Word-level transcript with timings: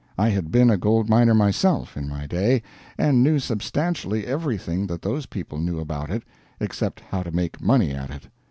I 0.17 0.29
had 0.29 0.49
been 0.49 0.71
a 0.71 0.77
gold 0.79 1.09
miner 1.11 1.35
myself, 1.35 1.95
in 1.95 2.09
my 2.09 2.25
day, 2.25 2.63
and 2.97 3.21
knew 3.21 3.37
substantially 3.37 4.25
everything 4.25 4.87
that 4.87 5.03
those 5.03 5.27
people 5.27 5.59
knew 5.59 5.79
about 5.79 6.09
it, 6.09 6.23
except 6.59 6.99
how 7.01 7.21
to 7.21 7.29
make 7.29 7.61
money 7.61 7.91
at 7.91 8.09
it. 8.09 8.27